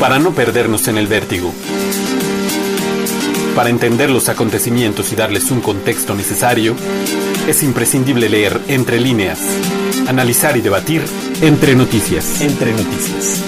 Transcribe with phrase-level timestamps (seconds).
[0.00, 1.52] para no perdernos en el vértigo.
[3.54, 6.74] Para entender los acontecimientos y darles un contexto necesario,
[7.48, 9.38] es imprescindible leer entre líneas,
[10.08, 11.02] analizar y debatir
[11.40, 12.40] entre noticias.
[12.40, 13.42] Entre noticias.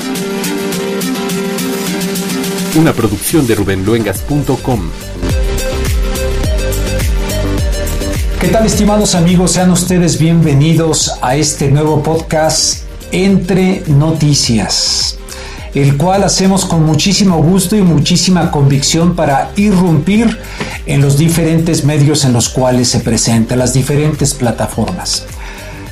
[2.76, 4.90] Una producción de rubenluengas.com.
[8.40, 9.53] ¿Qué tal estimados amigos?
[9.53, 15.15] Sean ustedes bienvenidos a este nuevo podcast Entre Noticias,
[15.77, 20.39] el cual hacemos con muchísimo gusto y muchísima convicción para irrumpir
[20.87, 25.27] en los diferentes medios en los cuales se presenta, las diferentes plataformas.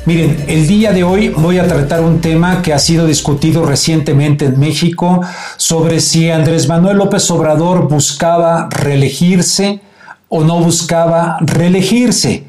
[0.06, 4.46] Miren, el día de hoy voy a tratar un tema que ha sido discutido recientemente
[4.46, 5.20] en México
[5.58, 9.80] sobre si Andrés Manuel López Obrador buscaba reelegirse
[10.28, 12.44] o no buscaba reelegirse.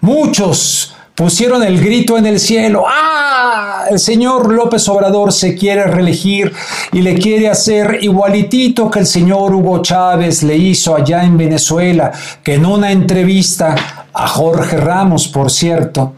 [0.00, 2.84] Muchos pusieron el grito en el cielo.
[2.88, 3.84] ¡Ah!
[3.90, 6.50] El señor López Obrador se quiere reelegir
[6.92, 12.10] y le quiere hacer igualitito que el señor Hugo Chávez le hizo allá en Venezuela,
[12.42, 13.76] que en una entrevista
[14.14, 16.14] a Jorge Ramos, por cierto,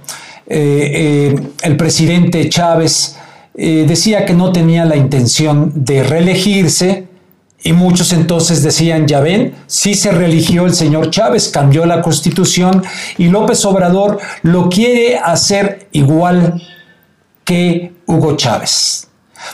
[0.47, 3.17] eh, eh, el presidente Chávez
[3.57, 7.09] eh, decía que no tenía la intención de reelegirse,
[7.65, 12.83] y muchos entonces decían, ya ven, sí se religió el señor Chávez, cambió la constitución
[13.19, 16.61] y López Obrador lo quiere hacer igual
[17.45, 19.09] que Hugo Chávez.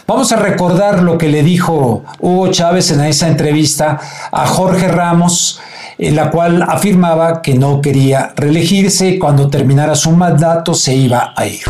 [0.06, 3.98] Vamos a recordar lo que le dijo Hugo Chávez en esa entrevista
[4.30, 5.60] a Jorge Ramos,
[5.98, 11.46] en la cual afirmaba que no quería reelegirse cuando terminara su mandato se iba a
[11.46, 11.62] ir.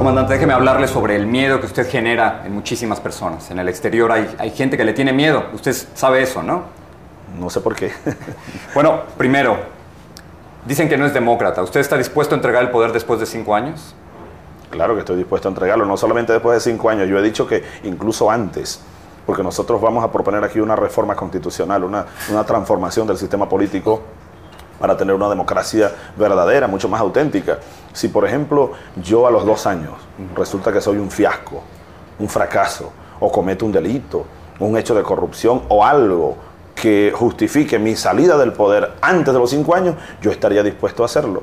[0.00, 3.50] Comandante, déjeme hablarle sobre el miedo que usted genera en muchísimas personas.
[3.50, 5.44] En el exterior hay, hay gente que le tiene miedo.
[5.52, 6.62] Usted sabe eso, ¿no?
[7.38, 7.92] No sé por qué.
[8.74, 9.58] bueno, primero,
[10.64, 11.62] dicen que no es demócrata.
[11.62, 13.94] ¿Usted está dispuesto a entregar el poder después de cinco años?
[14.70, 17.06] Claro que estoy dispuesto a entregarlo, no solamente después de cinco años.
[17.06, 18.80] Yo he dicho que incluso antes,
[19.26, 24.00] porque nosotros vamos a proponer aquí una reforma constitucional, una, una transformación del sistema político
[24.80, 27.58] para tener una democracia verdadera, mucho más auténtica.
[27.92, 29.92] Si, por ejemplo, yo a los dos años
[30.34, 31.62] resulta que soy un fiasco,
[32.18, 34.24] un fracaso, o cometo un delito,
[34.58, 36.36] un hecho de corrupción o algo
[36.74, 41.06] que justifique mi salida del poder antes de los cinco años, yo estaría dispuesto a
[41.06, 41.42] hacerlo.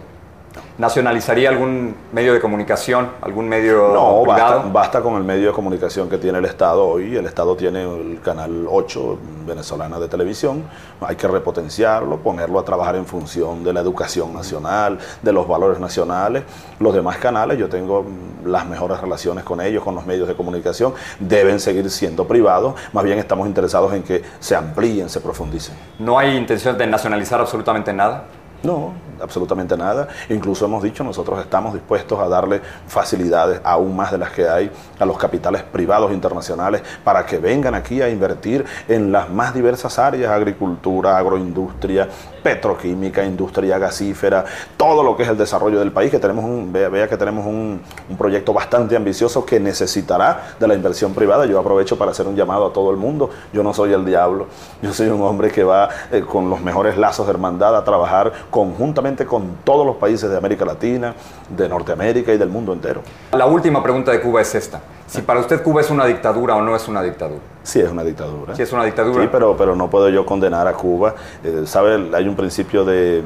[0.77, 4.55] ¿Nacionalizaría algún medio de comunicación, algún medio no, privado?
[4.57, 7.15] Basta, basta con el medio de comunicación que tiene el Estado hoy.
[7.15, 9.17] El Estado tiene el canal 8
[9.47, 10.63] venezolana de televisión.
[11.01, 15.79] Hay que repotenciarlo, ponerlo a trabajar en función de la educación nacional, de los valores
[15.79, 16.43] nacionales.
[16.79, 18.05] Los demás canales, yo tengo
[18.45, 20.93] las mejores relaciones con ellos, con los medios de comunicación.
[21.19, 22.75] Deben seguir siendo privados.
[22.93, 25.75] Más bien estamos interesados en que se amplíen, se profundicen.
[25.97, 28.25] ¿No hay intención de nacionalizar absolutamente nada?
[28.61, 30.07] No, absolutamente nada.
[30.29, 34.71] Incluso hemos dicho, nosotros estamos dispuestos a darle facilidades aún más de las que hay
[34.99, 39.99] a los capitales privados internacionales para que vengan aquí a invertir en las más diversas
[39.99, 42.07] áreas, agricultura, agroindustria,
[42.43, 44.45] petroquímica, industria gasífera,
[44.77, 47.81] todo lo que es el desarrollo del país, que tenemos un, vea, que tenemos un,
[48.17, 51.45] proyecto bastante ambicioso que necesitará de la inversión privada.
[51.45, 53.29] Yo aprovecho para hacer un llamado a todo el mundo.
[53.53, 54.47] Yo no soy el diablo,
[54.81, 58.31] yo soy un hombre que va eh, con los mejores lazos de hermandad a trabajar
[58.49, 61.13] conjuntamente con todos los países de América Latina,
[61.49, 63.01] de Norteamérica y del mundo entero.
[63.31, 64.81] La última pregunta de Cuba es esta.
[65.07, 67.41] Si para usted Cuba es una dictadura o no es una dictadura.
[67.63, 68.55] Sí, es una dictadura.
[68.55, 69.23] Sí, es una dictadura.
[69.23, 71.15] Sí, pero, pero no puedo yo condenar a Cuba.
[71.43, 72.09] Eh, ¿Sabe?
[72.13, 73.23] Hay un principio de,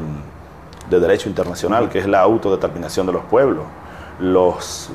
[0.89, 3.63] de derecho internacional que es la autodeterminación de los pueblos.
[4.19, 4.91] Los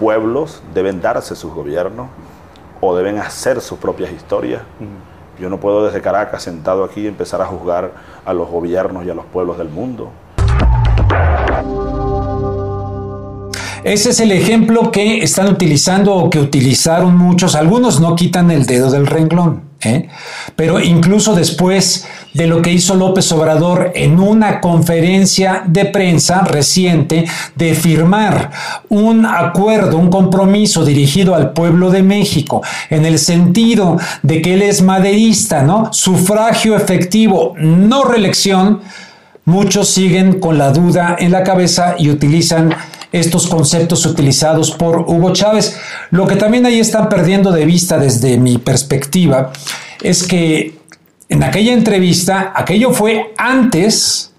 [0.00, 2.08] pueblos deben darse sus gobiernos
[2.80, 4.62] o deben hacer sus propias historias.
[4.80, 5.14] Uh -huh.
[5.40, 7.90] Yo no puedo desde Caracas, sentado aquí, empezar a juzgar
[8.24, 10.10] a los gobiernos y a los pueblos del mundo.
[13.84, 17.54] Ese es el ejemplo que están utilizando o que utilizaron muchos.
[17.54, 19.64] Algunos no quitan el dedo del renglón.
[19.84, 20.08] ¿eh?
[20.56, 27.26] Pero incluso después de lo que hizo López Obrador en una conferencia de prensa reciente
[27.56, 28.50] de firmar
[28.88, 34.62] un acuerdo, un compromiso dirigido al pueblo de México, en el sentido de que él
[34.62, 35.92] es maderista, ¿no?
[35.92, 38.80] Sufragio efectivo, no reelección,
[39.44, 42.74] muchos siguen con la duda en la cabeza y utilizan
[43.14, 45.78] estos conceptos utilizados por Hugo Chávez.
[46.10, 49.52] Lo que también ahí están perdiendo de vista desde mi perspectiva
[50.02, 50.74] es que
[51.28, 54.32] en aquella entrevista, aquello fue antes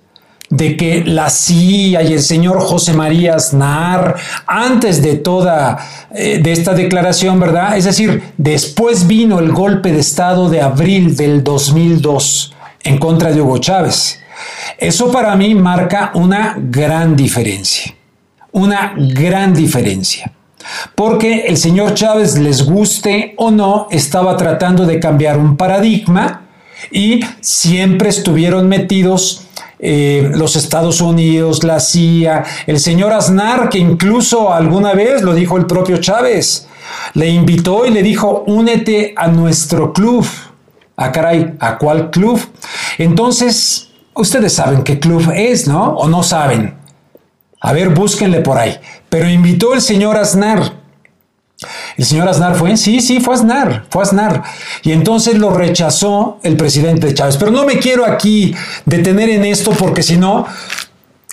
[0.50, 5.77] de que la CIA y el señor José María Aznar, antes de toda
[6.13, 7.77] eh, de esta declaración, ¿verdad?
[7.77, 13.42] Es decir, después vino el golpe de Estado de abril del 2002 en contra de
[13.42, 14.19] Hugo Chávez.
[14.77, 17.95] Eso para mí marca una gran diferencia
[18.56, 20.31] una gran diferencia.
[20.96, 26.48] porque el señor Chávez, les guste o no, estaba tratando de cambiar un paradigma
[26.92, 29.46] y siempre estuvieron metidos
[29.78, 35.58] eh, los Estados Unidos, la CIA, el señor Aznar, que incluso alguna vez lo dijo
[35.58, 36.68] el propio Chávez,
[37.13, 40.25] le invitó y le dijo, únete a nuestro club.
[40.98, 42.42] Ah, caray, ¿a cuál club?
[42.98, 45.90] Entonces, ustedes saben qué club es, ¿no?
[45.96, 46.85] ¿O no saben?
[47.65, 48.77] A ver, búsquenle por ahí.
[49.09, 50.73] Pero invitó el señor Aznar.
[51.97, 54.44] El señor Aznar fue, sí, sí, fue Aznar, fue Aznar.
[54.83, 57.38] Y entonces lo rechazó el presidente Chávez.
[57.38, 58.53] Pero no me quiero aquí
[58.85, 60.45] detener en esto porque si no,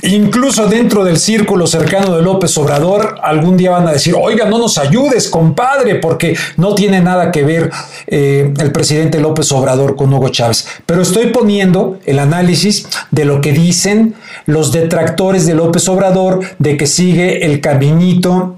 [0.02, 4.58] incluso dentro del círculo cercano de López Obrador, algún día van a decir, oiga, no
[4.58, 7.70] nos ayudes, compadre, porque no tiene nada que ver
[8.06, 10.66] eh, el presidente López Obrador con Hugo Chávez.
[10.86, 14.14] Pero estoy poniendo el análisis de lo que dicen
[14.46, 18.56] los detractores de López Obrador, de que sigue el caminito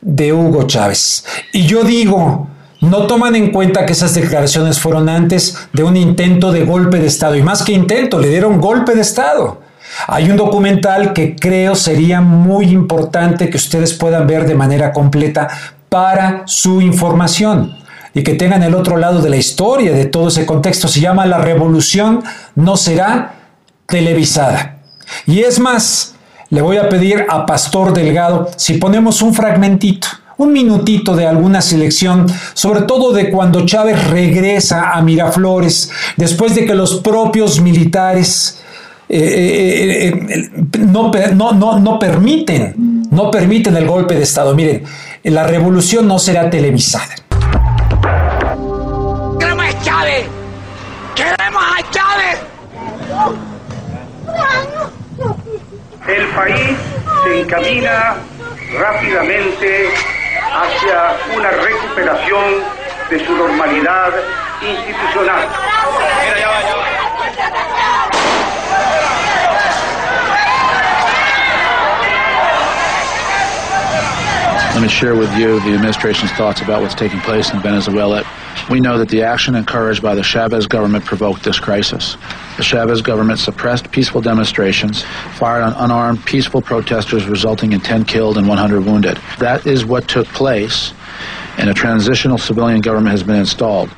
[0.00, 1.24] de Hugo Chávez.
[1.52, 2.48] Y yo digo,
[2.80, 7.06] no toman en cuenta que esas declaraciones fueron antes de un intento de golpe de
[7.06, 7.36] Estado.
[7.36, 9.65] Y más que intento, le dieron golpe de Estado.
[10.06, 15.48] Hay un documental que creo sería muy importante que ustedes puedan ver de manera completa
[15.88, 17.76] para su información
[18.14, 20.88] y que tengan el otro lado de la historia de todo ese contexto.
[20.88, 22.22] Se llama La Revolución
[22.54, 23.34] no será
[23.86, 24.78] televisada.
[25.26, 26.14] Y es más,
[26.50, 30.08] le voy a pedir a Pastor Delgado si ponemos un fragmentito,
[30.38, 36.66] un minutito de alguna selección, sobre todo de cuando Chávez regresa a Miraflores, después de
[36.66, 38.60] que los propios militares
[39.08, 44.54] eh, eh, eh, no, no, no, permiten, no permiten el golpe de Estado.
[44.54, 44.84] Miren,
[45.24, 47.14] la revolución no será televisada.
[49.38, 50.26] ¡Queremos a Chávez!
[51.14, 52.38] ¡Queremos a Chávez!
[56.08, 56.76] el país
[57.24, 58.16] se encamina
[58.78, 59.88] rápidamente
[60.52, 62.44] hacia una recuperación
[63.10, 64.12] de su normalidad
[64.62, 65.48] institucional.
[74.76, 78.22] Let me share with you the administration's thoughts about what's taking place in Venezuela.
[78.70, 82.18] We know that the action encouraged by the Chavez government provoked this crisis.
[82.58, 85.02] The Chavez government suppressed peaceful demonstrations,
[85.38, 89.18] fired on unarmed peaceful protesters, resulting in 10 killed and 100 wounded.
[89.38, 90.92] That is what took place,
[91.56, 93.88] and a transitional civilian government has been installed.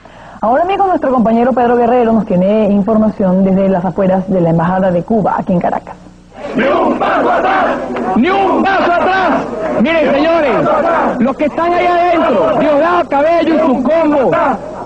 [0.40, 4.92] Ahora amigo, nuestro compañero Pedro Guerrero nos tiene información desde las afueras de la Embajada
[4.92, 5.96] de Cuba, aquí en Caracas.
[6.54, 7.78] ¡Ni un paso atrás!
[8.16, 9.46] ¡Ni un paso atrás!
[9.80, 10.12] Miren,
[11.18, 14.30] los que están ahí adentro, Diosdado Cabello y su combo,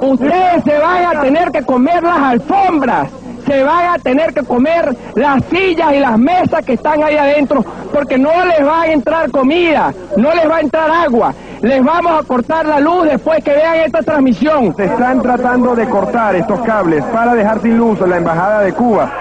[0.01, 3.09] ustedes se van a tener que comer las alfombras,
[3.47, 7.65] se van a tener que comer las sillas y las mesas que están ahí adentro,
[7.93, 11.35] porque no les va a entrar comida, no les va a entrar agua.
[11.63, 14.75] Les vamos a cortar la luz después que vean esta transmisión.
[14.75, 19.13] Se están tratando de cortar estos cables para dejar sin luz la Embajada de Cuba.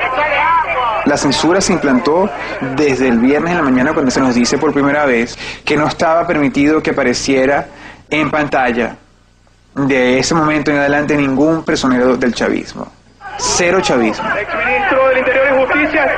[1.06, 2.30] La censura se implantó
[2.76, 5.88] desde el viernes en la mañana cuando se nos dice por primera vez que no
[5.88, 7.68] estaba permitido que apareciera
[8.10, 8.96] en pantalla
[9.76, 12.92] de ese momento en adelante ningún personero del chavismo.
[13.38, 14.28] Cero chavismo.
[14.30, 16.12] El exministro del Interior y Justicia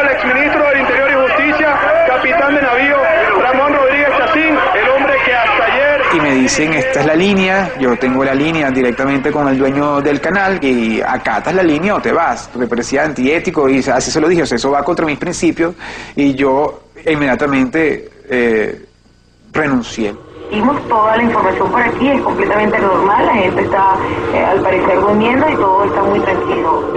[0.00, 1.74] al exministro del Interior y Justicia,
[2.06, 2.96] capitán de navío
[3.42, 6.02] Ramón Rodríguez Chacín, el hombre que hasta ayer...
[6.14, 10.00] Y me dicen, esta es la línea, yo tengo la línea directamente con el dueño
[10.00, 12.50] del canal y acatas la línea o te vas.
[12.56, 15.74] Me parecía antiético y así se lo dije, o sea, eso va contra mis principios
[16.16, 18.86] y yo inmediatamente eh,
[19.52, 20.14] renuncié.
[20.50, 23.96] Vimos toda la información por aquí, es completamente normal, la gente está
[24.34, 26.92] eh, al parecer durmiendo y todo está muy tranquilo.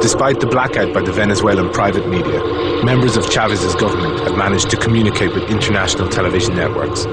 [0.00, 2.40] Despite the blackout by the Venezuelan private media,
[2.84, 7.06] members of Chavez's government have managed to communicate with international television networks,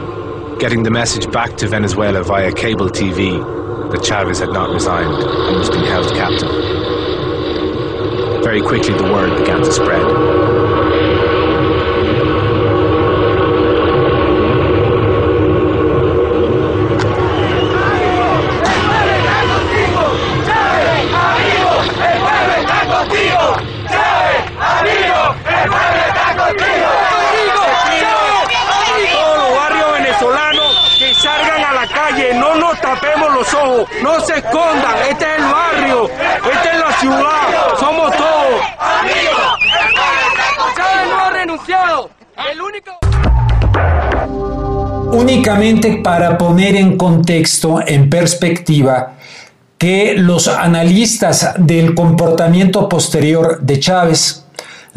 [0.59, 5.57] getting the message back to Venezuela via cable TV that Chavez had not resigned and
[5.57, 6.49] was being held captive.
[8.43, 10.46] Very quickly, the word began to spread.
[33.37, 38.61] Los ojos, no se escondan, este es el barrio, esta es la ciudad, somos todos.
[40.75, 42.09] Chávez no ha renunciado,
[42.51, 42.97] el único...
[45.11, 49.13] Únicamente para poner en contexto, en perspectiva,
[49.77, 54.46] que los analistas del comportamiento posterior de Chávez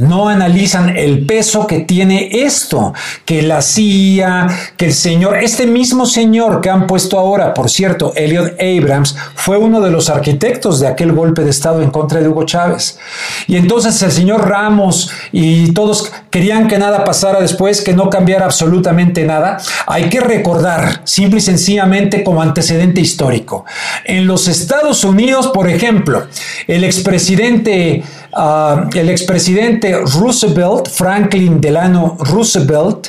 [0.00, 2.92] no analizan el peso que tiene esto,
[3.24, 8.12] que la CIA, que el señor, este mismo señor que han puesto ahora, por cierto,
[8.16, 12.28] Elliot Abrams, fue uno de los arquitectos de aquel golpe de Estado en contra de
[12.28, 12.98] Hugo Chávez.
[13.46, 18.44] Y entonces el señor Ramos y todos querían que nada pasara después, que no cambiara
[18.44, 19.58] absolutamente nada.
[19.86, 23.64] Hay que recordar, simple y sencillamente como antecedente histórico.
[24.04, 26.26] En los Estados Unidos, por ejemplo,
[26.66, 33.08] el expresidente Ah, el expresidente Roosevelt, Franklin Delano Roosevelt,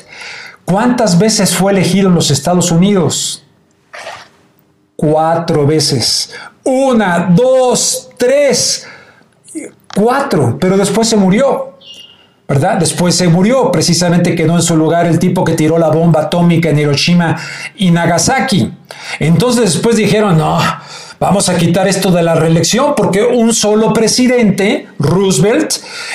[0.66, 3.44] ¿cuántas veces fue elegido en los Estados Unidos?
[4.96, 6.32] Cuatro veces.
[6.64, 8.88] Una, dos, tres,
[9.96, 11.72] cuatro, pero después se murió.
[12.52, 12.78] ¿verdad?
[12.78, 16.70] Después se murió, precisamente quedó en su lugar el tipo que tiró la bomba atómica
[16.70, 17.38] en Hiroshima
[17.78, 18.74] y Nagasaki.
[19.20, 20.60] Entonces después dijeron, no,
[21.22, 25.72] Vamos a quitar esto de la reelección porque un solo presidente, Roosevelt,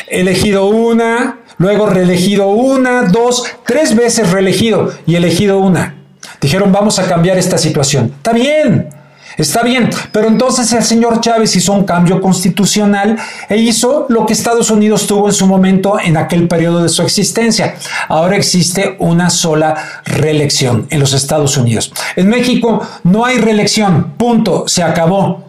[0.08, 5.94] elegido una, luego reelegido una, dos, tres veces reelegido y elegido una.
[6.40, 8.14] Dijeron, vamos a cambiar esta situación.
[8.16, 8.88] Está bien,
[9.36, 14.32] Está bien, pero entonces el señor Chávez hizo un cambio constitucional e hizo lo que
[14.32, 17.74] Estados Unidos tuvo en su momento en aquel periodo de su existencia.
[18.08, 21.92] Ahora existe una sola reelección en los Estados Unidos.
[22.16, 25.45] En México no hay reelección, punto, se acabó.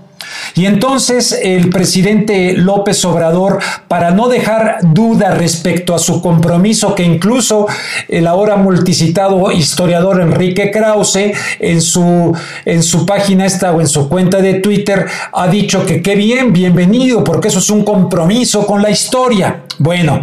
[0.56, 7.04] Y entonces el presidente López Obrador, para no dejar duda respecto a su compromiso, que
[7.04, 7.68] incluso
[8.08, 12.36] el ahora multicitado historiador Enrique Krause en su,
[12.66, 16.54] en su página esta o en su cuenta de Twitter ha dicho que qué bien,
[16.54, 19.63] bienvenido, porque eso es un compromiso con la historia.
[19.80, 20.22] Bueno,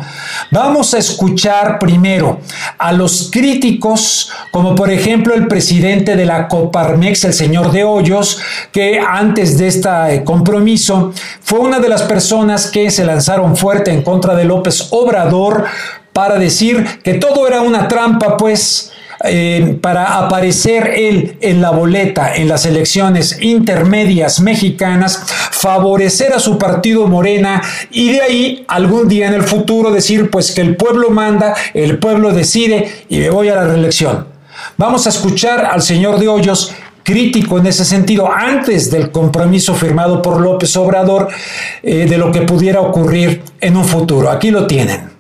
[0.51, 2.41] vamos a escuchar primero
[2.77, 8.41] a los críticos, como por ejemplo el presidente de la Coparmex, el señor de Hoyos,
[8.73, 9.69] que antes de
[10.23, 15.65] compromiso fue una de las personas que se lanzaron fuerte en contra de López Obrador
[16.13, 18.93] para decir que todo era una trampa, pues
[19.27, 26.59] eh, para aparecer él en la boleta en las elecciones intermedias mexicanas, favorecer a su
[26.59, 31.11] partido Morena y de ahí algún día en el futuro decir pues que el pueblo
[31.11, 34.27] manda, el pueblo decide y me voy a la reelección.
[34.77, 40.21] Vamos a escuchar al señor de Hoyos crítico en ese sentido antes del compromiso firmado
[40.23, 41.29] por López Obrador
[41.83, 44.31] eh, de lo que pudiera ocurrir en un futuro.
[44.31, 45.15] Aquí lo tienen.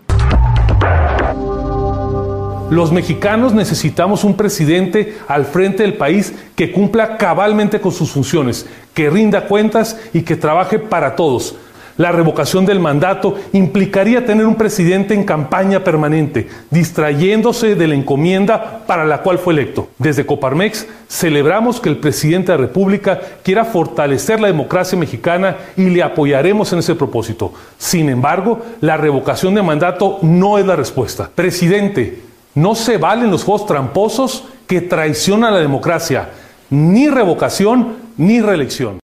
[2.70, 8.66] Los mexicanos necesitamos un presidente al frente del país que cumpla cabalmente con sus funciones,
[8.94, 11.54] que rinda cuentas y que trabaje para todos.
[11.96, 18.82] La revocación del mandato implicaría tener un presidente en campaña permanente, distrayéndose de la encomienda
[18.86, 19.88] para la cual fue electo.
[19.98, 25.88] Desde Coparmex celebramos que el presidente de la República quiera fortalecer la democracia mexicana y
[25.90, 27.52] le apoyaremos en ese propósito.
[27.78, 31.30] Sin embargo, la revocación de mandato no es la respuesta.
[31.32, 32.22] Presidente,
[32.56, 36.30] no se valen los juegos tramposos que traicionan a la democracia,
[36.70, 39.03] ni revocación ni reelección.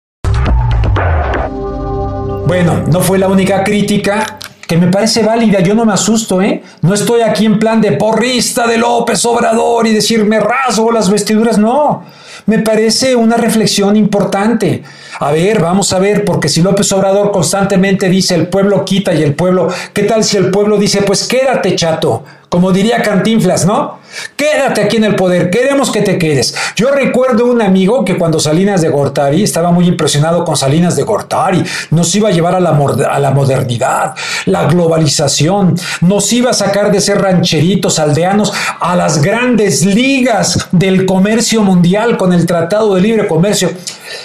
[2.46, 4.38] Bueno, no fue la única crítica
[4.68, 6.62] que me parece válida, yo no me asusto, ¿eh?
[6.80, 11.58] No estoy aquí en plan de porrista de López Obrador y decirme rasgo las vestiduras,
[11.58, 12.04] no.
[12.46, 14.84] Me parece una reflexión importante.
[15.18, 19.24] A ver, vamos a ver, porque si López Obrador constantemente dice el pueblo quita y
[19.24, 22.22] el pueblo, ¿qué tal si el pueblo dice, pues quédate chato?
[22.48, 23.98] Como diría Cantinflas, ¿no?
[24.36, 26.54] Quédate aquí en el poder, queremos que te quedes.
[26.76, 31.02] Yo recuerdo un amigo que cuando Salinas de Gortari, estaba muy impresionado con Salinas de
[31.02, 32.70] Gortari, nos iba a llevar a la,
[33.10, 34.14] a la modernidad,
[34.46, 41.04] la globalización, nos iba a sacar de ser rancheritos, aldeanos, a las grandes ligas del
[41.04, 43.70] comercio mundial con el Tratado de Libre Comercio.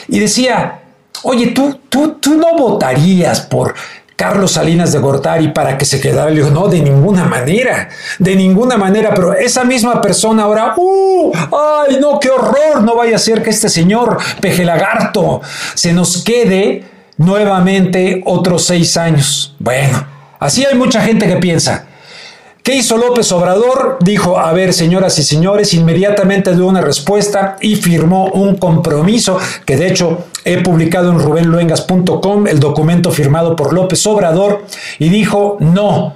[0.08, 0.82] Y decía,
[1.24, 3.74] oye, tú, tú, tú no votarías por
[4.22, 6.30] Carlos Salinas de Gortari para que se quedara.
[6.30, 11.32] Le dijo, no, de ninguna manera, de ninguna manera, pero esa misma persona ahora, ¡uh!
[11.34, 12.84] ¡Ay, no, qué horror!
[12.84, 15.42] No vaya a ser que este señor Peje Lagarto
[15.74, 16.84] se nos quede
[17.18, 19.56] nuevamente otros seis años.
[19.58, 20.06] Bueno,
[20.40, 21.88] así hay mucha gente que piensa.
[22.62, 23.98] ¿Qué hizo López Obrador?
[24.02, 29.78] Dijo, a ver, señoras y señores, inmediatamente dio una respuesta y firmó un compromiso que
[29.78, 34.66] de hecho he publicado en rubenluengas.com, el documento firmado por López Obrador,
[35.00, 36.14] y dijo, no,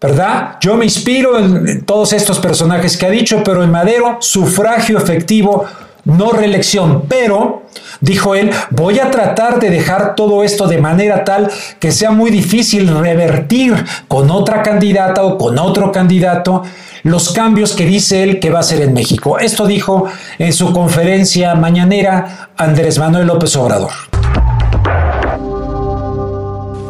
[0.00, 0.56] ¿verdad?
[0.60, 5.66] Yo me inspiro en todos estos personajes que ha dicho, pero en Madero, sufragio efectivo
[6.04, 7.64] no reelección, pero,
[8.00, 12.30] dijo él, voy a tratar de dejar todo esto de manera tal que sea muy
[12.30, 13.74] difícil revertir
[14.06, 16.62] con otra candidata o con otro candidato
[17.02, 19.38] los cambios que dice él que va a hacer en México.
[19.38, 20.06] Esto dijo
[20.38, 23.92] en su conferencia mañanera Andrés Manuel López Obrador.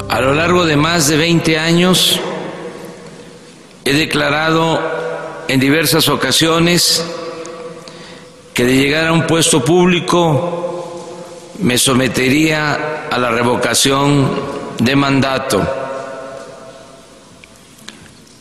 [0.08, 2.18] A lo largo de más de 20 años
[3.84, 4.80] he declarado
[5.46, 7.04] en diversas ocasiones
[8.52, 10.77] que de llegar a un puesto público
[11.58, 14.30] me sometería a la revocación
[14.78, 15.62] de mandato.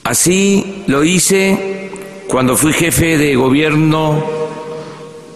[0.04, 1.92] Así lo hice
[2.28, 4.24] cuando fui jefe de gobierno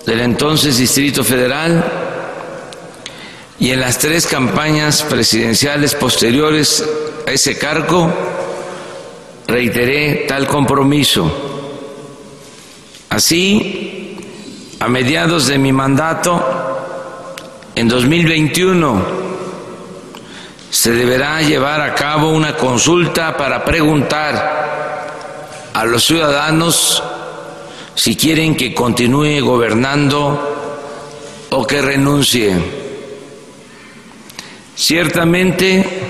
[0.05, 1.83] del entonces Distrito Federal
[3.59, 6.87] y en las tres campañas presidenciales posteriores
[7.27, 8.11] a ese cargo
[9.47, 11.31] reiteré tal compromiso.
[13.09, 14.17] Así,
[14.79, 16.60] a mediados de mi mandato,
[17.75, 19.01] en 2021,
[20.69, 27.03] se deberá llevar a cabo una consulta para preguntar a los ciudadanos
[27.95, 32.81] si quieren que continúe gobernando o que renuncie.
[34.75, 36.01] Ciertamente,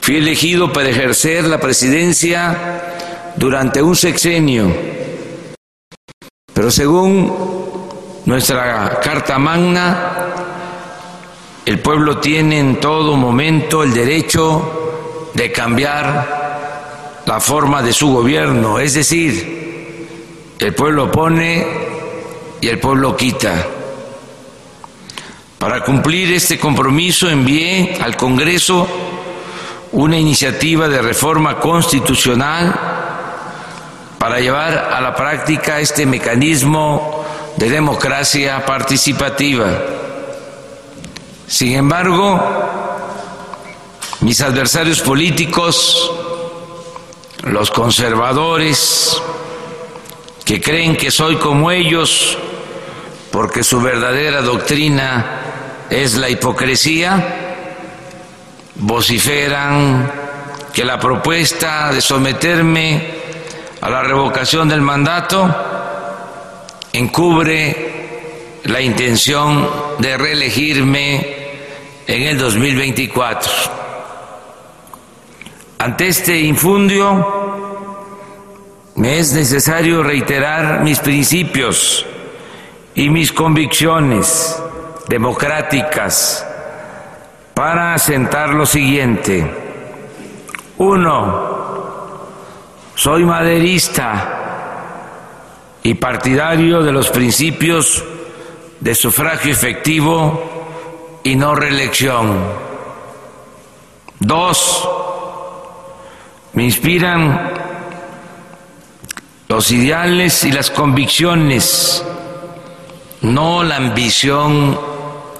[0.00, 4.74] Fui elegido para ejercer la presidencia durante un sexenio,
[6.54, 7.59] pero según
[8.26, 10.12] nuestra Carta Magna,
[11.64, 18.78] el pueblo tiene en todo momento el derecho de cambiar la forma de su gobierno,
[18.78, 20.08] es decir,
[20.58, 21.66] el pueblo pone
[22.60, 23.66] y el pueblo quita.
[25.58, 28.86] Para cumplir este compromiso envié al Congreso
[29.92, 32.74] una iniciativa de reforma constitucional
[34.18, 37.19] para llevar a la práctica este mecanismo
[37.56, 39.66] de democracia participativa.
[41.46, 42.40] Sin embargo,
[44.20, 46.12] mis adversarios políticos,
[47.42, 49.20] los conservadores,
[50.44, 52.36] que creen que soy como ellos
[53.30, 57.56] porque su verdadera doctrina es la hipocresía,
[58.76, 60.10] vociferan
[60.72, 63.14] que la propuesta de someterme
[63.80, 65.79] a la revocación del mandato
[66.92, 69.68] encubre la intención
[69.98, 71.36] de reelegirme
[72.06, 73.52] en el 2024.
[75.78, 77.40] Ante este infundio,
[78.96, 82.04] me es necesario reiterar mis principios
[82.94, 84.60] y mis convicciones
[85.08, 86.46] democráticas
[87.54, 89.48] para asentar lo siguiente.
[90.78, 92.28] Uno,
[92.94, 94.39] soy maderista
[95.82, 98.04] y partidario de los principios
[98.80, 102.44] de sufragio efectivo y no reelección.
[104.18, 104.88] Dos,
[106.52, 107.52] me inspiran
[109.48, 112.04] los ideales y las convicciones,
[113.22, 114.78] no la ambición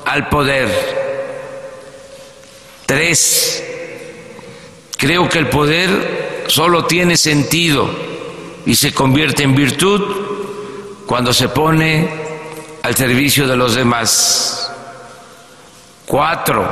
[0.05, 0.69] al poder.
[2.87, 3.65] Tres,
[4.97, 7.89] creo que el poder solo tiene sentido
[8.67, 10.03] y se convierte en virtud
[11.11, 12.09] cuando se pone
[12.85, 14.73] al servicio de los demás.
[16.07, 16.65] Cuatro,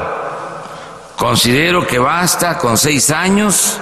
[1.16, 3.81] considero que basta con seis años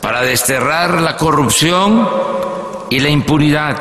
[0.00, 2.08] para desterrar la corrupción
[2.88, 3.76] y la impunidad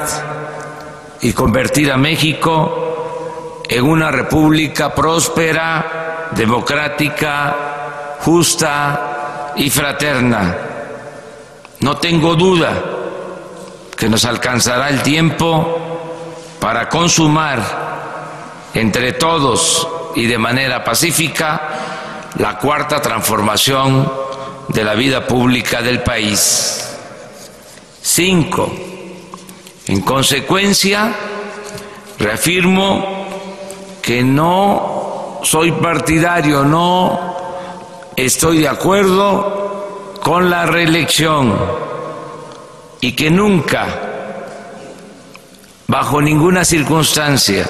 [1.21, 10.57] y convertir a México en una república próspera democrática, justa y fraterna.
[11.79, 12.98] No tengo duda
[13.99, 15.77] que nos alcanzará el tiempo
[16.61, 19.85] para consumar entre todos
[20.15, 24.09] y de manera pacífica la cuarta transformación
[24.69, 26.97] de la vida pública del país.
[28.01, 28.71] Cinco,
[29.87, 31.13] en consecuencia,
[32.19, 33.27] reafirmo
[34.01, 37.35] que no soy partidario, no
[38.15, 41.88] estoy de acuerdo con la reelección
[43.01, 43.87] y que nunca,
[45.87, 47.69] bajo ninguna circunstancia,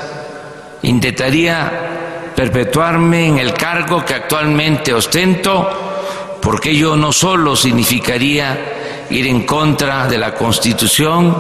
[0.83, 9.43] intentaría perpetuarme en el cargo que actualmente ostento, porque ello no solo significaría ir en
[9.43, 11.35] contra de la Constitución,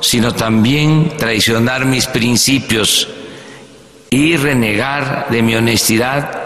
[0.00, 3.08] sino también traicionar mis principios
[4.10, 6.42] y renegar de mi honestidad,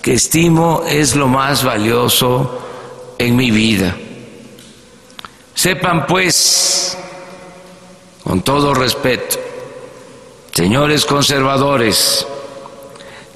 [0.00, 2.66] que estimo es lo más valioso
[3.18, 3.94] en mi vida.
[5.54, 6.96] Sepan pues,
[8.24, 9.38] con todo respeto,
[10.52, 12.26] señores conservadores,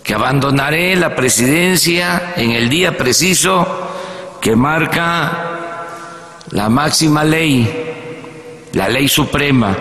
[0.02, 3.66] que abandonaré la presidencia en el día preciso
[4.40, 5.84] que marca
[6.50, 7.68] la máxima ley,
[8.72, 9.76] la ley suprema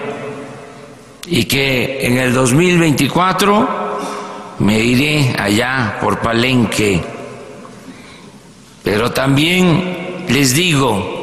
[1.27, 3.85] y que en el 2024
[4.59, 7.01] me iré allá por Palenque.
[8.83, 11.14] Pero también les digo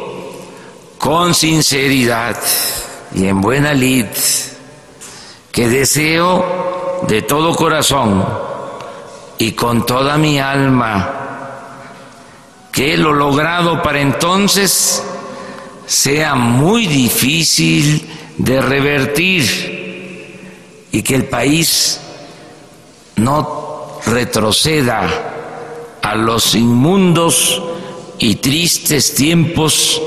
[1.03, 2.38] con sinceridad
[3.12, 4.07] y en buena lid
[5.51, 8.25] que deseo de todo corazón
[9.37, 11.11] y con toda mi alma
[12.71, 15.03] que lo logrado para entonces
[15.87, 20.38] sea muy difícil de revertir
[20.93, 22.01] y que el país
[23.17, 27.61] no retroceda a los inmundos
[28.21, 30.01] y tristes tiempos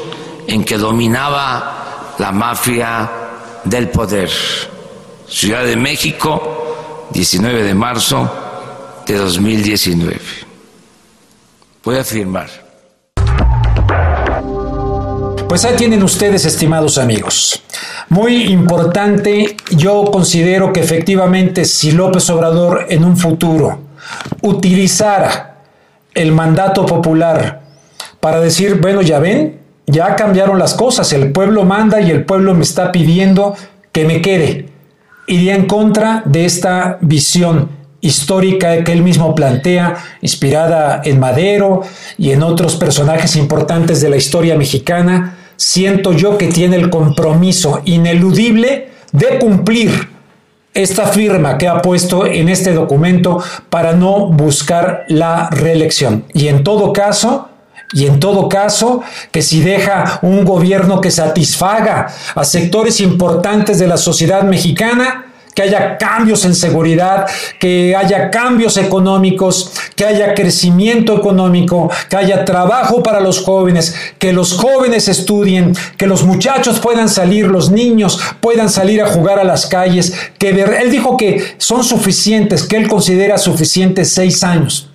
[0.48, 3.10] en que dominaba la mafia
[3.64, 4.30] del poder.
[5.28, 8.32] Ciudad de México, 19 de marzo
[9.06, 10.20] de 2019.
[11.84, 12.50] Voy a firmar.
[15.48, 17.62] Pues ahí tienen ustedes, estimados amigos.
[18.10, 23.80] Muy importante, yo considero que efectivamente si López Obrador en un futuro
[24.42, 25.62] utilizara
[26.14, 27.62] el mandato popular
[28.20, 32.54] para decir, bueno, ya ven, ya cambiaron las cosas, el pueblo manda y el pueblo
[32.54, 33.56] me está pidiendo
[33.92, 34.70] que me quede.
[35.28, 37.70] Iría en contra de esta visión
[38.02, 41.82] histórica que él mismo plantea, inspirada en Madero
[42.18, 47.82] y en otros personajes importantes de la historia mexicana, siento yo que tiene el compromiso
[47.86, 50.10] ineludible de cumplir
[50.74, 56.26] esta firma que ha puesto en este documento para no buscar la reelección.
[56.34, 57.50] Y en todo caso,
[57.96, 63.88] y en todo caso, que si deja un gobierno que satisfaga a sectores importantes de
[63.88, 67.26] la sociedad mexicana, que haya cambios en seguridad,
[67.58, 74.34] que haya cambios económicos, que haya crecimiento económico, que haya trabajo para los jóvenes, que
[74.34, 79.46] los jóvenes estudien, que los muchachos puedan salir, los niños puedan salir a jugar a
[79.46, 84.90] las calles, que él dijo que son suficientes, que él considera suficientes seis años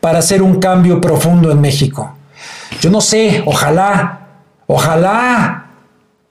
[0.00, 2.13] para hacer un cambio profundo en México.
[2.80, 4.28] Yo no sé, ojalá,
[4.66, 5.64] ojalá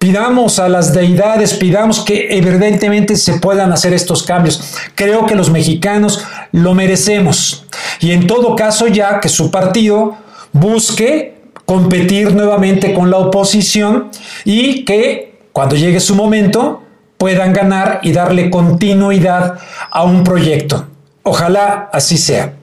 [0.04, 4.76] Pidamos a las deidades, pidamos que evidentemente se puedan hacer estos cambios.
[4.96, 7.66] Creo que los mexicanos lo merecemos.
[8.02, 10.18] Y en todo caso ya que su partido
[10.52, 14.10] busque competir nuevamente con la oposición
[14.44, 16.84] y que cuando llegue su momento
[17.18, 19.58] puedan ganar y darle continuidad
[19.90, 20.86] a un proyecto.
[21.24, 22.56] Ojalá así sea.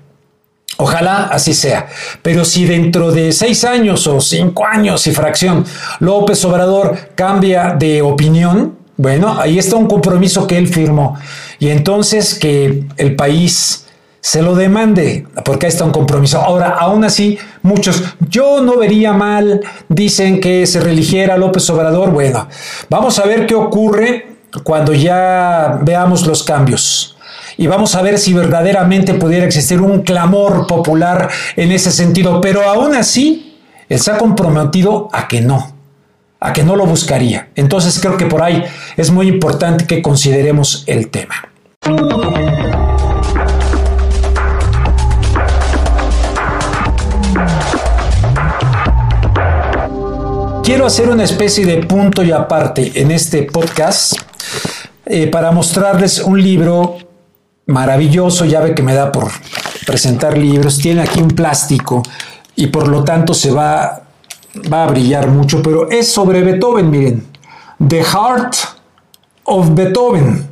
[0.80, 1.88] Ojalá así sea.
[2.22, 5.64] Pero si dentro de seis años o cinco años y fracción
[5.98, 11.18] López Obrador cambia de opinión, bueno, ahí está un compromiso que él firmó.
[11.58, 13.86] Y entonces que el país
[14.22, 16.40] se lo demande, porque ahí está un compromiso.
[16.40, 22.10] Ahora, aún así, muchos, yo no vería mal, dicen que se religiera López Obrador.
[22.10, 22.48] Bueno,
[22.88, 27.16] vamos a ver qué ocurre cuando ya veamos los cambios
[27.60, 32.40] y vamos a ver si verdaderamente pudiera existir un clamor popular en ese sentido.
[32.40, 35.70] Pero aún así, él se ha comprometido a que no,
[36.40, 37.50] a que no lo buscaría.
[37.54, 38.64] Entonces creo que por ahí
[38.96, 41.34] es muy importante que consideremos el tema.
[50.64, 54.14] Quiero hacer una especie de punto y aparte en este podcast
[55.04, 57.09] eh, para mostrarles un libro
[57.70, 59.30] maravilloso, ya ve que me da por
[59.86, 62.02] presentar libros, tiene aquí un plástico
[62.56, 64.02] y por lo tanto se va,
[64.72, 67.26] va a brillar mucho, pero es sobre Beethoven, miren,
[67.86, 68.54] The Heart
[69.44, 70.46] of Beethoven,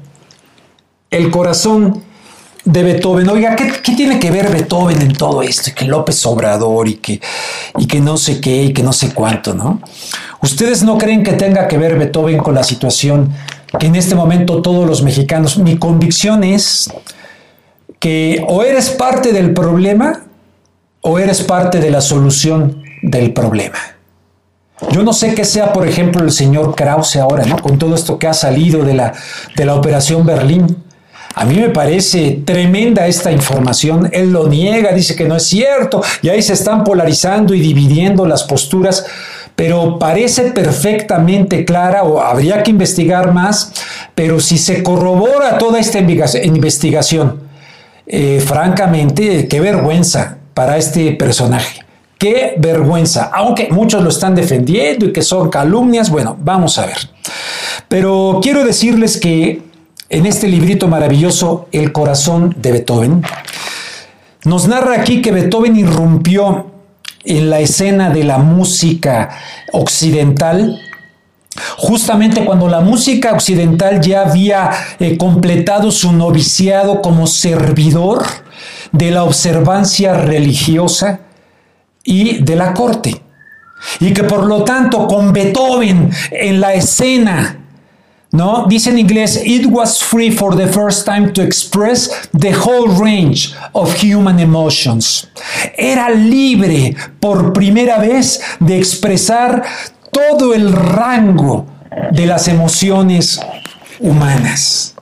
[1.11, 2.03] el corazón
[2.65, 3.29] de Beethoven.
[3.29, 5.71] Oiga, ¿qué, tiene que ver Beethoven en todo esto?
[5.71, 7.21] Y que López Obrador y que,
[7.79, 9.81] y que no sé qué y que no sé cuánto, ¿no?
[10.43, 13.33] ¿Ustedes no creen que tenga que ver Beethoven con la situación
[13.79, 16.91] que en este momento todos los mexicanos, mi convicción es
[17.99, 20.25] que o eres parte del problema
[21.01, 23.79] o eres parte de la solución del problema.
[24.93, 27.59] Yo no sé qué sea, por ejemplo, el señor Krause ahora, ¿no?
[27.59, 29.13] Con todo esto que ha salido de la,
[29.57, 30.85] de la Operación Berlín.
[31.35, 34.09] A mí me parece tremenda esta información.
[34.13, 38.27] Él lo niega, dice que no es cierto, y ahí se están polarizando y dividiendo
[38.27, 39.05] las posturas
[39.59, 43.73] pero parece perfectamente clara o habría que investigar más,
[44.15, 47.41] pero si se corrobora toda esta investigación,
[48.07, 51.81] eh, francamente, qué vergüenza para este personaje.
[52.19, 57.11] Qué vergüenza, aunque muchos lo están defendiendo y que son calumnias, bueno, vamos a ver.
[57.89, 59.61] Pero quiero decirles que
[60.09, 63.25] en este librito maravilloso, El corazón de Beethoven,
[64.45, 66.68] nos narra aquí que Beethoven irrumpió
[67.25, 69.31] en la escena de la música
[69.73, 70.81] occidental,
[71.77, 78.25] justamente cuando la música occidental ya había eh, completado su noviciado como servidor
[78.93, 81.21] de la observancia religiosa
[82.05, 83.23] y de la corte.
[84.01, 87.58] y que por lo tanto con Beethoven en la escena,
[88.39, 88.67] ¿no?
[88.69, 93.53] Dice en inglés, it was free for the first time to express the whole range
[93.73, 95.27] of human emotions.
[95.77, 99.65] Era libre por primera vez de expresar
[100.13, 101.67] todo el rango
[102.13, 103.41] de las emociones
[103.99, 104.95] humanas.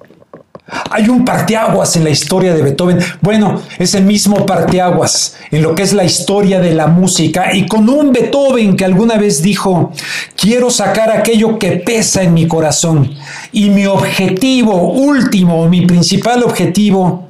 [0.90, 2.98] Hay un parteaguas en la historia de Beethoven.
[3.20, 7.54] Bueno, es el mismo parteaguas en lo que es la historia de la música.
[7.54, 9.92] Y con un Beethoven que alguna vez dijo,
[10.34, 13.14] quiero sacar aquello que pesa en mi corazón.
[13.52, 17.28] Y mi objetivo último, mi principal objetivo,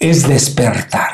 [0.00, 1.12] es despertar.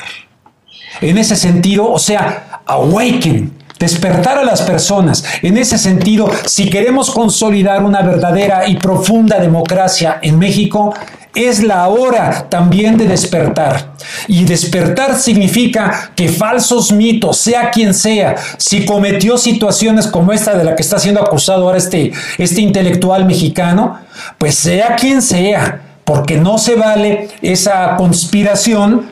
[0.99, 5.23] En ese sentido, o sea, awaken, despertar a las personas.
[5.43, 10.93] En ese sentido, si queremos consolidar una verdadera y profunda democracia en México,
[11.35, 13.93] es la hora también de despertar.
[14.27, 20.63] Y despertar significa que falsos mitos, sea quien sea, si cometió situaciones como esta de
[20.63, 23.99] la que está siendo acusado ahora este, este intelectual mexicano,
[24.37, 29.07] pues sea quien sea, porque no se vale esa conspiración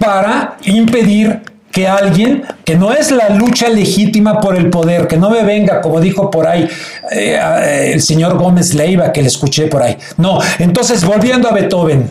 [0.00, 5.30] para impedir que alguien, que no es la lucha legítima por el poder, que no
[5.30, 6.68] me venga, como dijo por ahí
[7.10, 9.96] eh, el señor Gómez Leiva, que le escuché por ahí.
[10.18, 12.10] No, entonces volviendo a Beethoven,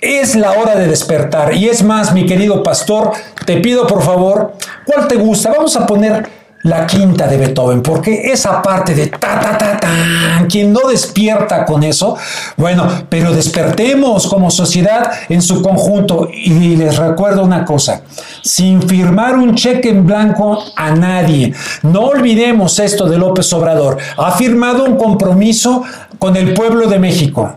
[0.00, 1.54] es la hora de despertar.
[1.54, 3.12] Y es más, mi querido pastor,
[3.44, 4.54] te pido por favor,
[4.86, 5.50] ¿cuál te gusta?
[5.50, 10.46] Vamos a poner la quinta de Beethoven, porque esa parte de ta ta ta ta,
[10.48, 12.16] quien no despierta con eso,
[12.56, 18.02] bueno, pero despertemos como sociedad en su conjunto y les recuerdo una cosa,
[18.42, 21.52] sin firmar un cheque en blanco a nadie.
[21.82, 25.82] No olvidemos esto de López Obrador, ha firmado un compromiso
[26.18, 27.56] con el pueblo de México.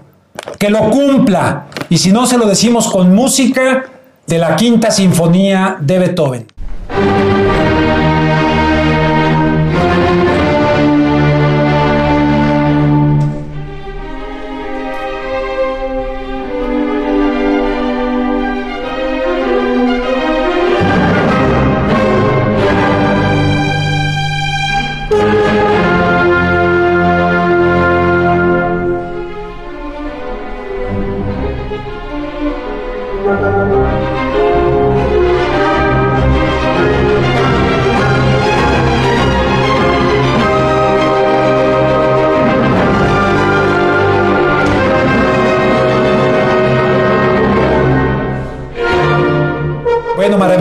[0.60, 1.66] Que lo cumpla.
[1.90, 3.86] Y si no se lo decimos con música
[4.28, 6.55] de la quinta sinfonía de Beethoven.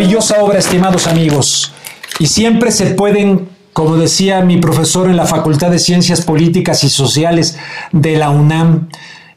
[0.05, 1.73] Maravillosa obra, estimados amigos.
[2.19, 6.91] Y siempre se pueden, como decía mi profesor en la Facultad de Ciencias Políticas y
[6.91, 7.57] Sociales
[7.91, 8.91] de la UNAM,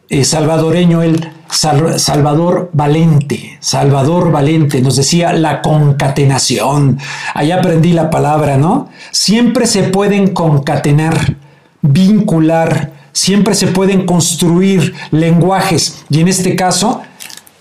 [0.09, 6.99] eh, salvadoreño, el Salvador Valente, Salvador Valente, nos decía la concatenación.
[7.33, 8.89] Ahí aprendí la palabra, ¿no?
[9.11, 11.37] Siempre se pueden concatenar,
[11.81, 16.03] vincular, siempre se pueden construir lenguajes.
[16.09, 17.01] Y en este caso,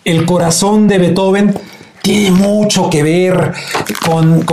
[0.04, 1.54] el corazón de Beethoven
[2.06, 3.52] tiene mucho que ver
[4.04, 4.44] con,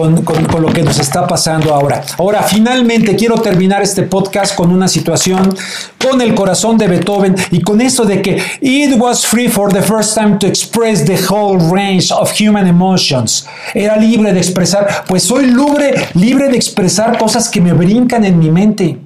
[0.59, 2.03] lo que nos está pasando ahora.
[2.17, 5.55] Ahora, finalmente quiero terminar este podcast con una situación
[6.03, 9.83] con el corazón de Beethoven y con esto de que it was free for the
[9.83, 13.45] first time to express the whole range of human emotions.
[13.75, 18.39] Era libre de expresar, pues soy libre, libre de expresar cosas que me brincan en
[18.39, 18.97] mi mente.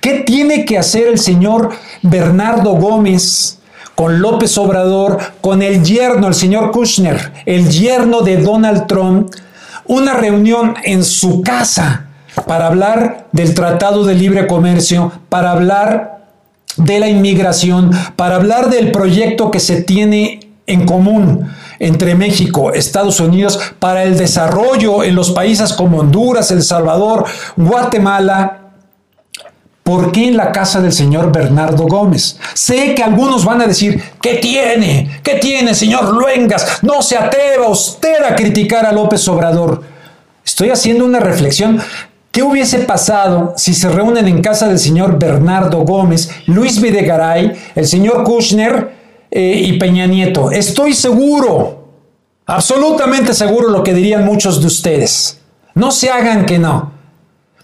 [0.00, 1.70] ¿Qué tiene que hacer el señor
[2.02, 3.60] Bernardo Gómez?
[3.94, 9.32] Con López Obrador, con el yerno, el señor Kushner, el yerno de Donald Trump,
[9.86, 12.06] una reunión en su casa
[12.46, 16.26] para hablar del Tratado de Libre Comercio, para hablar
[16.76, 23.20] de la inmigración, para hablar del proyecto que se tiene en común entre México, Estados
[23.20, 27.24] Unidos, para el desarrollo en los países como Honduras, El Salvador,
[27.56, 28.63] Guatemala,
[29.84, 32.38] ¿Por qué en la casa del señor Bernardo Gómez?
[32.54, 35.20] Sé que algunos van a decir, ¿qué tiene?
[35.22, 36.78] ¿Qué tiene, señor Luengas?
[36.80, 39.82] No se atreva usted a criticar a López Obrador.
[40.42, 41.82] Estoy haciendo una reflexión.
[42.32, 47.86] ¿Qué hubiese pasado si se reúnen en casa del señor Bernardo Gómez, Luis Videgaray, el
[47.86, 48.90] señor Kushner
[49.30, 50.50] eh, y Peña Nieto?
[50.50, 51.90] Estoy seguro,
[52.46, 55.40] absolutamente seguro lo que dirían muchos de ustedes.
[55.74, 56.90] No se hagan que no.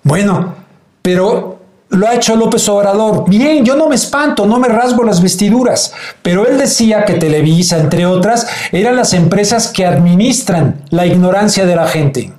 [0.02, 0.54] Bueno,
[1.00, 1.59] pero
[1.90, 3.28] lo ha hecho López Obrador.
[3.28, 7.78] Bien, yo no me espanto, no me rasgo las vestiduras, pero él decía que Televisa,
[7.78, 12.32] entre otras, eran las empresas que administran la ignorancia de la gente.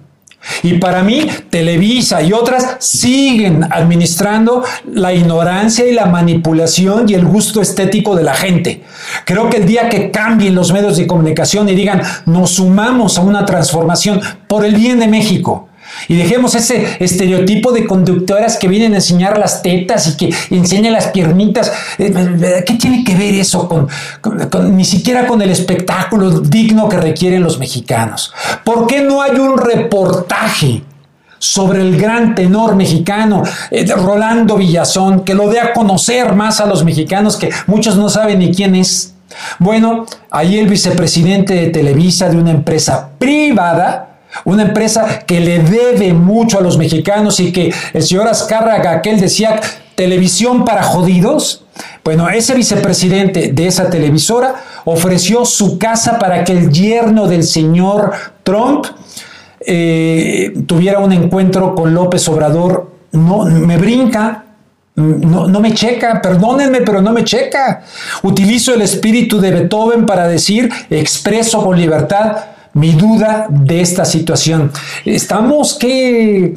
[0.63, 7.25] Y para mí, Televisa y otras siguen administrando la ignorancia y la manipulación y el
[7.25, 8.83] gusto estético de la gente.
[9.25, 13.21] Creo que el día que cambien los medios de comunicación y digan, nos sumamos a
[13.21, 15.69] una transformación por el bien de México,
[16.07, 20.93] Y dejemos ese estereotipo de conductoras que vienen a enseñar las tetas y que enseñan
[20.93, 21.71] las piernitas.
[21.97, 23.87] Eh, ¿Qué tiene que ver eso con,
[24.75, 28.33] ni siquiera con el espectáculo digno que requieren los mexicanos?
[28.63, 30.83] ¿Por qué no hay un reportaje?
[31.43, 36.67] sobre el gran tenor mexicano, eh, Rolando Villazón, que lo dé a conocer más a
[36.67, 39.15] los mexicanos, que muchos no saben ni quién es.
[39.57, 44.10] Bueno, ahí el vicepresidente de Televisa, de una empresa privada,
[44.45, 49.19] una empresa que le debe mucho a los mexicanos y que el señor Azcárraga, aquel
[49.19, 49.59] decía,
[49.95, 51.63] televisión para jodidos.
[52.03, 58.11] Bueno, ese vicepresidente de esa televisora ofreció su casa para que el yerno del señor
[58.43, 58.85] Trump
[59.59, 62.91] eh, tuviera un encuentro con López Obrador.
[63.11, 64.45] No, me brinca,
[64.95, 67.83] no, no, me checa, perdónenme, pero no me checa.
[68.23, 72.37] Utilizo el espíritu de Beethoven para decir, expreso con libertad
[72.73, 74.71] mi duda de esta situación.
[75.05, 76.53] Estamos que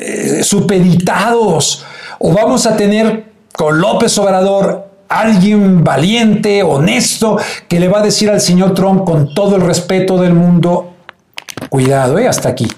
[0.00, 1.84] eh, supeditados
[2.18, 8.30] o vamos a tener con López Obrador alguien valiente, honesto, que le va a decir
[8.30, 10.92] al señor Trump con todo el respeto del mundo,
[11.68, 12.28] Cuidado, ¿eh?
[12.28, 12.68] hasta aquí.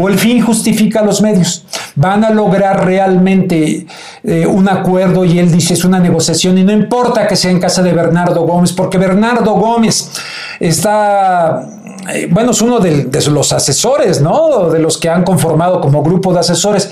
[0.00, 1.64] O el fin justifica los medios.
[1.96, 3.86] Van a lograr realmente
[4.22, 7.60] eh, un acuerdo y él dice es una negociación y no importa que sea en
[7.60, 10.10] casa de Bernardo Gómez, porque Bernardo Gómez
[10.60, 11.66] está,
[12.12, 14.70] eh, bueno, es uno de, los asesores, ¿no?
[14.70, 16.90] De los que han conformado como grupo de asesores.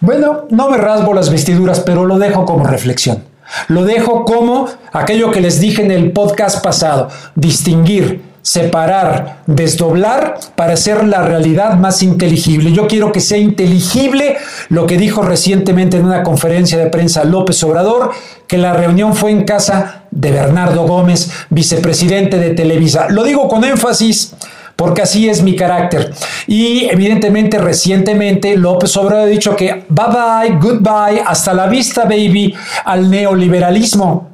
[0.00, 3.24] Bueno, no me rasgo las vestiduras, pero lo dejo como reflexión.
[3.68, 10.74] Lo dejo como aquello que les dije en el podcast pasado, distinguir separar, desdoblar para
[10.74, 12.72] hacer la realidad más inteligible.
[12.72, 14.36] Yo quiero que sea inteligible
[14.68, 18.10] lo que dijo recientemente en una conferencia de prensa López Obrador,
[18.48, 23.08] que la reunión fue en casa de Bernardo Gómez, vicepresidente de Televisa.
[23.08, 24.36] Lo digo con énfasis
[24.76, 26.14] porque así es mi carácter.
[26.46, 32.54] Y evidentemente recientemente López Obrador ha dicho que bye bye, goodbye, hasta la vista baby
[32.84, 34.30] al neoliberalismo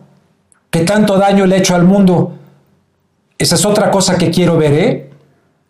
[0.71, 2.35] que tanto daño le ha hecho al mundo.
[3.39, 5.09] Esa es otra cosa que quiero ver, ¿eh?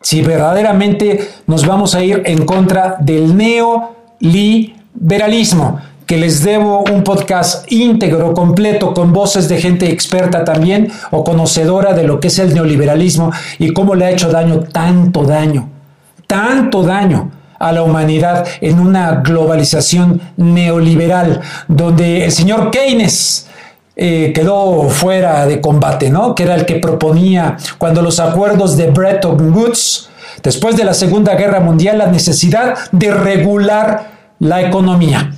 [0.00, 7.70] Si verdaderamente nos vamos a ir en contra del neoliberalismo, que les debo un podcast
[7.70, 12.54] íntegro, completo, con voces de gente experta también o conocedora de lo que es el
[12.54, 15.68] neoliberalismo y cómo le ha hecho daño, tanto daño,
[16.26, 23.46] tanto daño a la humanidad en una globalización neoliberal, donde el señor Keynes,
[23.94, 26.34] eh, quedó fuera de combate, ¿no?
[26.34, 30.08] Que era el que proponía cuando los acuerdos de Bretton Woods,
[30.42, 35.32] después de la Segunda Guerra Mundial, la necesidad de regular la economía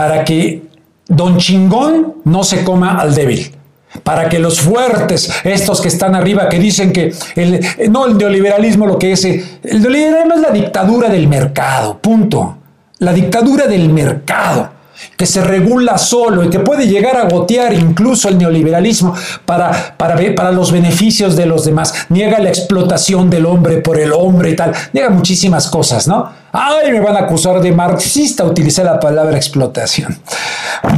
[0.00, 0.62] para que
[1.06, 3.54] don chingón no se coma al débil.
[4.02, 7.60] Para que los fuertes, estos que están arriba, que dicen que el,
[7.90, 12.56] no el neoliberalismo lo que es, el neoliberalismo es la dictadura del mercado, punto.
[13.00, 14.70] La dictadura del mercado
[15.16, 20.16] que se regula solo y que puede llegar a gotear incluso el neoliberalismo para, para,
[20.34, 22.06] para los beneficios de los demás.
[22.08, 24.72] Niega la explotación del hombre por el hombre y tal.
[24.92, 26.30] Niega muchísimas cosas, ¿no?
[26.52, 30.18] Ay, me van a acusar de marxista, utilicé la palabra explotación.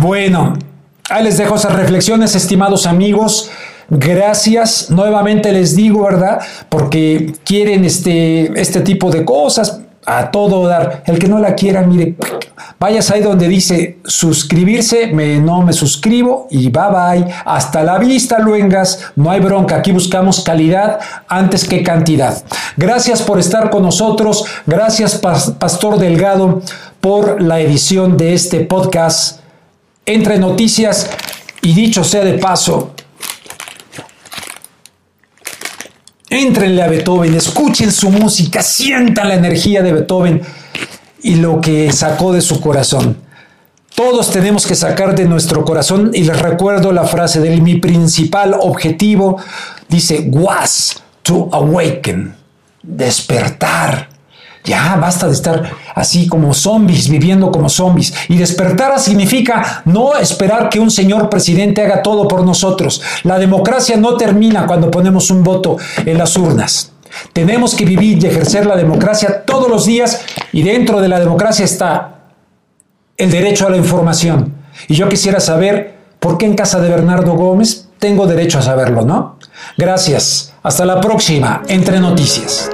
[0.01, 0.55] Bueno,
[1.11, 3.51] ahí les dejo esas reflexiones, estimados amigos.
[3.91, 6.41] Gracias, nuevamente les digo, ¿verdad?
[6.71, 11.03] Porque quieren este, este tipo de cosas a todo dar.
[11.07, 12.17] El que no la quiera, mire,
[12.79, 17.35] vayas ahí donde dice suscribirse, me, no me suscribo y bye bye.
[17.45, 19.13] Hasta la vista, luengas.
[19.17, 19.77] No hay bronca.
[19.77, 22.43] Aquí buscamos calidad antes que cantidad.
[22.77, 24.45] Gracias por estar con nosotros.
[24.67, 26.63] Gracias, Pastor Delgado,
[27.01, 29.41] por la edición de este podcast
[30.07, 31.11] entre noticias.
[31.65, 32.93] Y dicho sea de paso,
[36.33, 40.41] Entrenle a Beethoven, escuchen su música, sientan la energía de Beethoven
[41.23, 43.19] y lo que sacó de su corazón.
[43.95, 48.57] Todos tenemos que sacar de nuestro corazón, y les recuerdo la frase de mi principal
[48.59, 49.37] objetivo,
[49.91, 52.35] dice, was to awaken,
[52.83, 54.09] despertar.
[54.65, 58.15] Ya basta de estar así como zombies, viviendo como zombies.
[58.29, 63.03] Y despertar significa no esperar que un señor presidente haga todo por nosotros.
[63.25, 66.93] La democracia no termina cuando ponemos un voto en las urnas.
[67.33, 70.21] Tenemos que vivir y ejercer la democracia todos los días
[70.53, 72.21] y dentro de la democracia está
[73.17, 74.55] el derecho a la información.
[74.89, 79.03] Y yo quisiera saber por qué en casa de Bernardo Gómez tengo derecho a saberlo,
[79.03, 79.39] ¿no?
[79.77, 80.55] Gracias.
[80.63, 82.71] Hasta la próxima, entre noticias.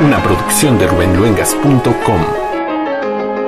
[0.00, 2.20] Una producción de rubenluengas.com.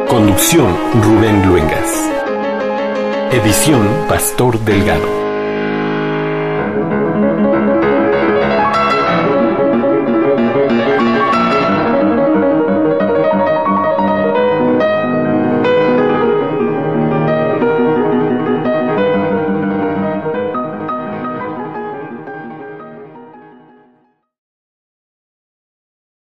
[0.08, 2.10] Conducción Rubén Luengas.
[3.32, 5.25] Edición Pastor Delgado.